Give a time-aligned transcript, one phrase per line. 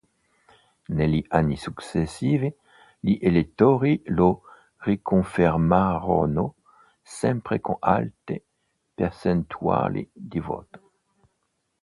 [0.87, 2.51] Negli anni successivi
[2.99, 4.41] gli elettori lo
[4.77, 6.55] riconfermarono
[7.03, 8.43] sempre con alte
[8.95, 10.81] percentuali di voto.